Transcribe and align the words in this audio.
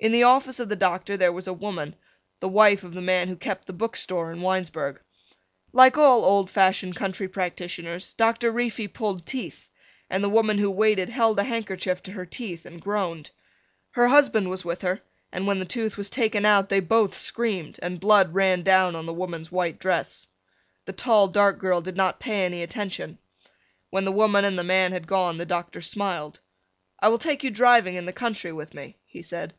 In 0.00 0.12
the 0.12 0.24
office 0.24 0.60
of 0.60 0.68
the 0.68 0.76
doctor 0.76 1.16
there 1.16 1.32
was 1.32 1.46
a 1.46 1.54
woman, 1.54 1.96
the 2.40 2.46
wife 2.50 2.84
of 2.84 2.92
the 2.92 3.00
man 3.00 3.28
who 3.28 3.36
kept 3.36 3.66
the 3.66 3.72
bookstore 3.72 4.30
in 4.30 4.42
Winesburg. 4.42 5.00
Like 5.72 5.96
all 5.96 6.26
old 6.26 6.50
fashioned 6.50 6.94
country 6.94 7.26
practitioners, 7.26 8.12
Doctor 8.12 8.52
Reefy 8.52 8.86
pulled 8.86 9.24
teeth, 9.24 9.70
and 10.10 10.22
the 10.22 10.28
woman 10.28 10.58
who 10.58 10.70
waited 10.70 11.08
held 11.08 11.38
a 11.38 11.42
handkerchief 11.44 12.02
to 12.02 12.12
her 12.12 12.26
teeth 12.26 12.66
and 12.66 12.82
groaned. 12.82 13.30
Her 13.92 14.08
husband 14.08 14.50
was 14.50 14.62
with 14.62 14.82
her 14.82 15.00
and 15.32 15.46
when 15.46 15.58
the 15.58 15.64
tooth 15.64 15.96
was 15.96 16.10
taken 16.10 16.44
out 16.44 16.68
they 16.68 16.80
both 16.80 17.14
screamed 17.14 17.78
and 17.80 17.98
blood 17.98 18.34
ran 18.34 18.62
down 18.62 18.94
on 18.94 19.06
the 19.06 19.14
woman's 19.14 19.50
white 19.50 19.78
dress. 19.78 20.26
The 20.84 20.92
tall 20.92 21.28
dark 21.28 21.58
girl 21.58 21.80
did 21.80 21.96
not 21.96 22.20
pay 22.20 22.44
any 22.44 22.62
attention. 22.62 23.16
When 23.88 24.04
the 24.04 24.12
woman 24.12 24.44
and 24.44 24.58
the 24.58 24.64
man 24.64 24.92
had 24.92 25.06
gone 25.06 25.38
the 25.38 25.46
doctor 25.46 25.80
smiled. 25.80 26.40
"I 27.00 27.08
will 27.08 27.16
take 27.16 27.42
you 27.42 27.50
driving 27.50 27.94
into 27.94 28.04
the 28.04 28.12
country 28.12 28.52
with 28.52 28.74
me," 28.74 28.98
he 29.06 29.22
said. 29.22 29.54